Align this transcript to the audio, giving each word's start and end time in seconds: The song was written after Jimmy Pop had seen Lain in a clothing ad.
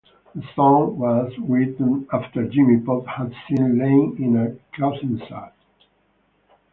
The 0.33 0.41
song 0.55 0.97
was 0.97 1.31
written 1.37 2.07
after 2.11 2.47
Jimmy 2.49 2.79
Pop 2.79 3.05
had 3.05 3.31
seen 3.47 3.77
Lain 3.77 4.15
in 4.17 4.35
a 4.35 4.75
clothing 4.75 5.21
ad. 5.31 5.51